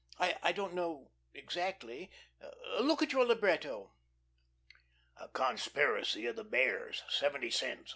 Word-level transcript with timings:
I 0.17 0.51
don't 0.51 0.73
know 0.73 1.11
exactly. 1.35 2.09
Look 2.79 3.03
at 3.03 3.11
your 3.13 3.23
libretto."" 3.23 3.91
a 5.17 5.27
conspiracy 5.27 6.25
of 6.25 6.35
the 6.37 6.43
Bears... 6.43 7.03
seventy 7.07 7.51
cents 7.51 7.89